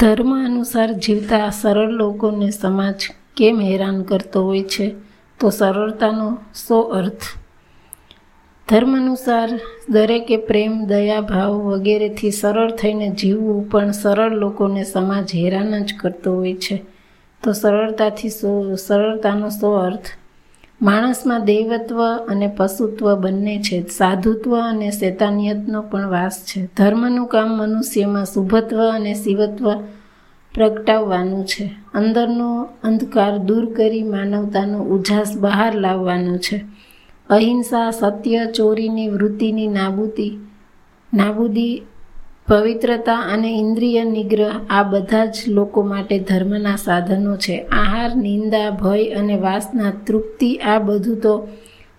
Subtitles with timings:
[0.00, 2.94] ધર્મ અનુસાર જીવતા સરળ લોકોને સમાજ
[3.36, 4.94] કેમ હેરાન કરતો હોય છે?
[5.40, 7.22] તો સરળતાનો સો અર્થ?
[8.68, 15.84] ધર્મ અનુસાર દરેકે પ્રેમ, દયા, ભાવ વગેરેથી સરળ થઈને જીવવું પણ સરળ લોકોને સમાજ હેરાન
[15.84, 16.82] જ કરતો હોય છે.
[17.44, 20.06] તો સરળતાથી સો સરળતાનો સો અર્થ?
[20.82, 23.82] માણસમાં દૈવત્વ અને પશુત્વ બંને છે.
[23.82, 26.68] સાધુત્વ અને શેતાનિયતનો પણ વાસ છે.
[26.76, 29.72] ધર્મનું કામ મનુષ્યમાં શુભત્વ અને શિવત્વ
[30.54, 31.74] પ્રગટાવવાનું છે.
[31.94, 36.64] અંદરનો અંધકાર દૂર કરી માનવતાનો ઉજાસ બહાર લાવવાનો છે.
[37.30, 40.38] અહિંસા, સત્ય, ચોરીની વૃત્તિની નાબૂદી
[41.14, 41.82] નાબૂદી
[42.48, 47.58] પવિત્રતા અને ઇન્દ્રિય નિગ્રહ આ બધા જ લોકો માટે ધર્મના સાધનો છે.
[47.58, 51.48] આહાર, નિંદા, ભય અને વાસના, તૃપ્તિ આ બધું તો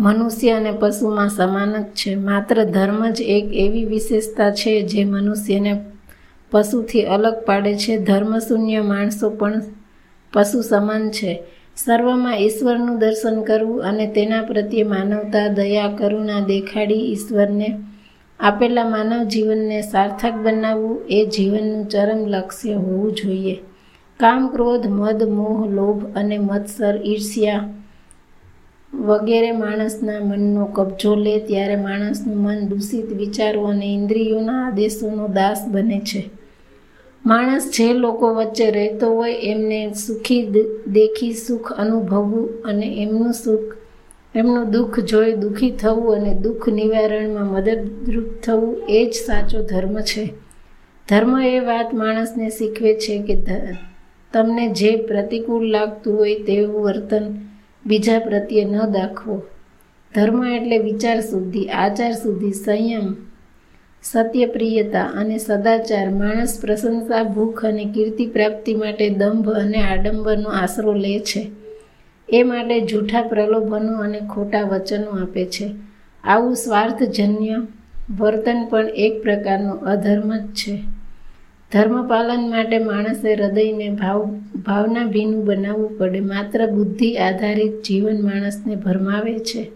[0.00, 2.14] મનુષ્ય અને પશુમાં સમાન જ છે.
[2.14, 5.80] માત્ર ધર્મ જ એક એવી વિશેષતા છે જે મનુષ્યને
[6.50, 7.98] પશુથી અલગ પાડે છે.
[7.98, 9.62] ધર્મશૂન્ય માણસો પણ
[10.32, 11.42] પશુ સમાન છે.
[11.76, 17.78] સર્વમાં ઈશ્વરનું દર્શન કરવું અને તેના પ્રત્યે માનવતા, દયા, કરુણા દેખાડી ઈશ્વરને
[18.42, 23.58] આપેલા માનવ જીવનને સાર્થક બનાવવું એ જીવનનું ચરમ લક્ષ્ય હોવું જોઈએ.
[24.20, 27.68] કામ, ક્રોધ, મદ, મોહ, લોભ અને મત્સર, ઈર્ષ્યા
[28.94, 36.00] વગેરે માણસના મનનો કબજો લે ત્યારે માણસનું મન દૂષિત વિચારો અને ઇન્દ્રિયોના આદેશોનો દાસ બને
[36.00, 36.30] છે.
[37.26, 40.46] માણસ જે લોકો વચ્ચે રહેતો હોય એમને સુખી
[40.86, 43.76] દેખી સુખ અનુભવવું અને એમનું સુખ
[44.34, 50.24] એમનું દુઃખ જોઈ દુઃખી થવું અને દુઃખ નિવારણમાં મદદરૂપ થવું એ જ સાચો ધર્મ છે.
[51.08, 53.36] ધર્મ એ વાત માણસને શીખવે છે કે
[54.32, 57.34] તમને જે પ્રતિકૂળ લાગતું હોય તેવું વર્તન
[57.86, 59.42] બીજા પ્રત્યે ન દાખવો.
[60.14, 63.16] ધર્મ એટલે વિચાર શુદ્ધિ, આચાર શુદ્ધિ, સંયમ,
[64.02, 71.18] સત્યપ્રિયતા અને સદાચાર, માણસ પ્રશંસા, ભૂખ અને કીર્તિ પ્રાપ્તિ માટે દંભ અને આડંબરનો આશરો લે
[71.20, 71.42] છે.
[72.32, 75.66] એ માટે જૂઠા પ્રલોભનો અને ખોટા વચનો આપે છે.
[76.24, 77.56] આવું સ્વાર્થજન્ય
[78.18, 80.74] વર્તન પણ એક પ્રકારનો અધર્મ જ છે.
[81.72, 84.24] ધર્મપાલન માટે માણસે હૃદયને ભાવ
[84.66, 86.20] ભાવના ભીનું બનાવવું પડે.
[86.20, 89.70] માત્ર બુદ્ધિ આધારિત જીવન માણસને ભરમાવે છે,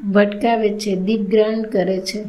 [0.00, 2.20] ભટકાવે છે દીપગ્રહણ કરે છે.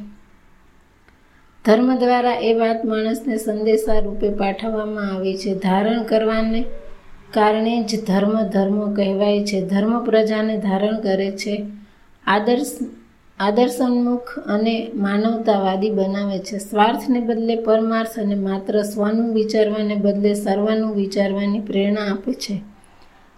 [1.65, 5.51] ધર્મ દ્વારા એ વાત માણસને સંદેશા રૂપે પાઠવવામાં આવી છે.
[5.55, 6.63] ધારણ કરવાને
[7.33, 9.67] કારણે જ ધર્મ ધર્મ કહેવાય છે.
[9.67, 11.65] ધર્મ પ્રજાને ધારણ કરે છે.
[12.27, 12.77] આદર્શ,
[13.39, 16.57] આદર્શોન્મુખ અને માનવતાવાદી બનાવે છે.
[16.57, 22.61] સ્વાર્થને બદલે પરમાર્થ અને માત્ર સ્વનું વિચારવાને બદલે સર્વનું વિચારવાની પ્રેરણા આપે છે.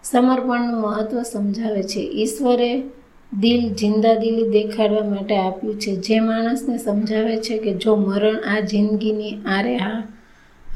[0.04, 2.00] સમર્પણનું મહત્વ સમજાવે છે.
[2.00, 2.84] ઈશ્વરે
[3.32, 5.96] દિલ જિંદાદિલી દેખાડવા માટે આપ્યું છે.
[5.96, 10.04] જે માણસને સમજાવે છે કે જો મરણ આ જિંદગીની આરે હા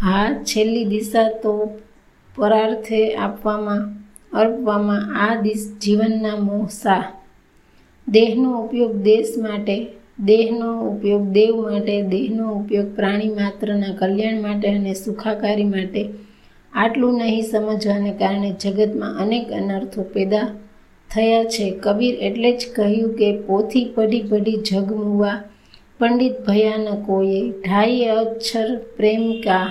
[0.01, 1.71] હા, છેલ્લી દિશા તો
[2.39, 3.83] પરાર્થે આપવામાં,
[4.33, 7.03] અર્પવામાં આ દિશ જીવનના મોહસા
[8.07, 9.75] દેહનો ઉપયોગ દેશ માટે,
[10.23, 16.01] દેહનો ઉપયોગ દેવ માટે, દેહનો ઉપયોગ પ્રાણી માત્રના કલ્યાણ માટે અને સુખાકારી માટે.
[16.73, 20.47] આટલું નહીં સમજવાને કારણે જગતમાં અનેક અનર્થો પેદા
[21.09, 21.67] થયા છે.
[21.83, 25.37] કબીર એટલે જ કહ્યું કે પોથી પડી પડી જગમુવા
[25.99, 29.67] પંડિત ભયાન કોઈએ ઢાઈ અક્ષર પ્રેમ કા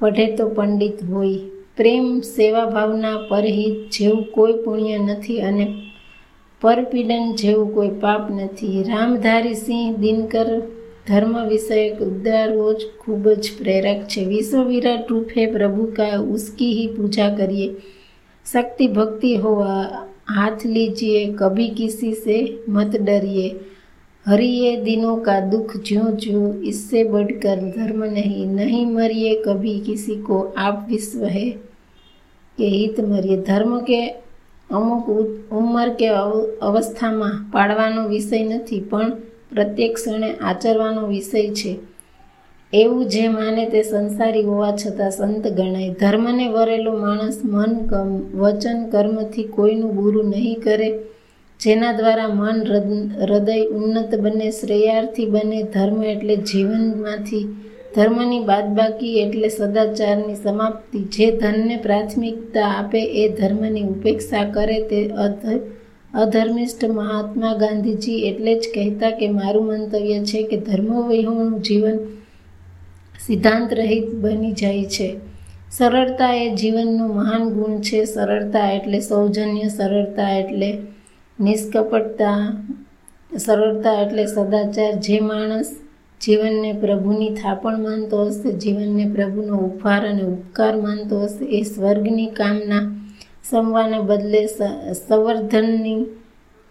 [0.00, 1.38] પઢે તો પંડિત હોય.
[1.76, 5.82] પ્રેમ સેવા ભાવના પરહિત જેવું કોઈ પુણ્ય નથી અને
[6.60, 8.82] પરપીડન જેવું કોઈ પાપ નથી.
[8.82, 10.62] રામધારી સિંહ દિનકર
[11.06, 14.24] ધર્મ વિષયક ઉદ્ગારો જ ખૂબ જ પ્રેરક છે.
[14.24, 17.76] વિશ્વ વિરાટ રૂપે પ્રભુ કા ઉસકી હી પૂજા કરીએ.
[18.52, 21.32] શક્તિ ભક્તિ હોવા હાથ લીજીએ.
[21.32, 23.54] કભી કિસી સે મત ડરીએ.
[24.25, 30.41] हरिए दिनों का दुख ज्यों ज्यों इससे बढ़कर धर्म नहीं नहीं मरिए कभी किसी को
[30.59, 31.45] आप विश्व है
[32.57, 33.99] કે હિત મરીએ ધર્મ કે
[34.69, 35.07] અમુક
[35.53, 36.09] ઉંમર કે
[36.63, 39.15] અવસ્થામાં પાડવાનો વિષય નથી પણ
[39.51, 41.71] પ્રત્યેક ક્ષણે આચરવાનો વિષય છે
[42.73, 48.85] એવું જે માને તે સંસારી હોવા છતાં સંત ગણાય ધર્મને વરેલો માણસ મન કમ વચન
[48.91, 50.89] કર્મથી કોઈનું બુરું નહીં કરે
[51.60, 52.58] જેના દ્વારા મન
[53.22, 57.44] હૃદય ઉન્નત બને, શ્રેયાર્થી બને, ધર્મ એટલે જીવનમાંથી,
[57.96, 60.98] ધર્મની બાદબાકી એટલે સદાચારની સમાપ્તિ.
[61.14, 65.00] જે ધનને પ્રાથમિકતા આપે એ ધર્મની ઉપેક્ષા કરે તે
[66.14, 71.96] અધર્મિષ્ઠ મહાત્મા ગાંધીજી એટલે જ કહેતા કે મારું મંતવ્ય છે કે ધર્મવિહોણું જીવન
[73.26, 75.08] સિદ્ધાંત રહિત બની જાય છે.
[75.70, 78.04] સરળતા એ જીવનનો મહાન ગુણ છે.
[78.04, 80.70] સરળતા એટલે સૌજન્ય, સરળતા એટલે
[81.40, 82.66] નિષ્કપટતા,
[83.38, 84.92] સરળતા એટલે સદાચાર.
[84.92, 85.76] જે માણસ
[86.20, 92.84] જીવનને પ્રભુની થાપણ માનતો હશે, જીવનને પ્રભુનો ઉપહાર અને ઉપકાર માનતો હશે, એ સ્વર્ગની કામના
[93.50, 94.46] સમવાને બદલે
[94.92, 96.06] સંવર્ધનની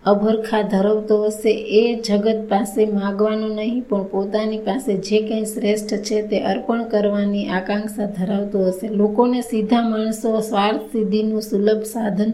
[0.05, 1.51] અભરખા ધરાવતો હશે.
[1.51, 7.47] એ જગત પાસે માગવાનું નહીં, પણ પોતાની પાસે જે કંઈ શ્રેષ્ઠ છે તે અર્પણ કરવાની
[7.49, 8.87] આકાંક્ષા ધરાવતો હશે.
[8.87, 12.33] લોકોને સીધા માણસો સ્વાર્થ સિદ્ધિનું સુલભ સાધન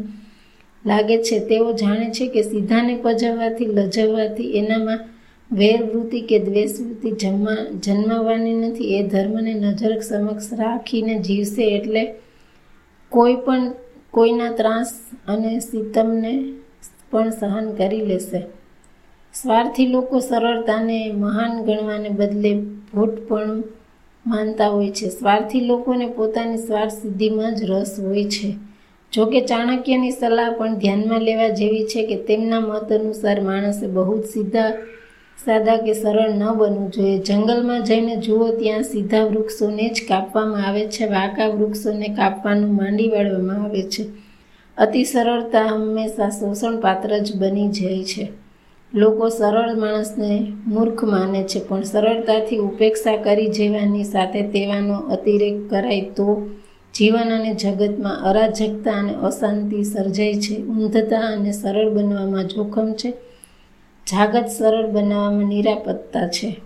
[0.86, 1.39] લાગે છે.
[1.39, 5.00] તેઓ જાણે છે કે સીધાને પજવવાથી, લજવવાથી એનામાં
[5.51, 8.95] વેરવૃત્તિ કે દ્વેષવૃત્તિ જમવા, જન્માવાની નથી.
[8.95, 12.16] એ ધર્મને નજર સમક્ષ રાખીને જીવશે એટલે
[13.10, 13.72] કોઈ પણ,
[14.12, 14.94] કોઈના ત્રાસ
[15.28, 16.54] અને સીતમને
[17.12, 18.42] પણ સહન કરી લેશે.
[19.33, 22.54] સ્વાર્થી લોકો સરળતાને મહાન ગણવાને બદલે
[22.94, 23.63] ભૂટપણું
[24.28, 25.10] માનતા હોય છે.
[25.10, 28.70] સ્વાર્થી લોકોને પોતાની સ્વાર્થ સિદ્ધિમાં જ રસ હોય છે.
[29.13, 34.25] જોકે ચાણક્યની સલાહ પણ ધ્યાનમાં લેવા જેવી છે કે તેમના મત અનુસાર માણસે બહુ જ
[34.25, 34.72] સીધા,
[35.46, 37.18] સાદા કે સરળ ન બનવું જોઈએ.
[37.18, 41.06] જંગલમાં જઈને જુઓ, ત્યાં સીધા વૃક્ષોને જ કાપવામાં આવે છે.
[41.06, 44.04] વાંકા વૃક્ષોને કાપવાનું માંડી વાળવામાં આવે છે.
[44.78, 48.28] અતિ સરળતા હંમેશા શોષણપાત્ર જ બની જાય છે.
[48.94, 56.02] લોકો સરળ માણસને મૂર્ખ માને છે, પણ સરળતાથી ઉપેક્ષા કરી જેવાની સાથે તેવાનો અતિરેક કરાય
[56.02, 56.50] તો
[56.96, 60.64] જીવન અને જગતમાં અરાજકતા અને અશાંતિ સર્જાય છે.
[60.64, 63.12] ઊંધતા અને સરળ બનવામાં જોખમ છે.
[64.12, 66.62] જાગત સરળ બનાવવામાં નિરાપત્તા છે.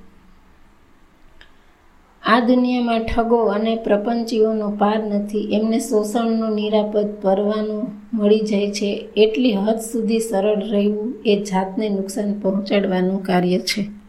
[2.24, 5.50] આ દુનિયામાં ઠગો અને પ્રપંચીઓનો પાર નથી.
[5.54, 9.08] એમને શોષણનો નિરાપદ પરવાનું મળી જાય છે.
[9.18, 14.05] એટલી હદ સુધી સરળ રહેવું એ જાતને નુકસાન પહોંચાડવાનું કાર્ય છે.